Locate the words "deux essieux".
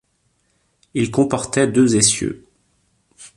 1.67-2.47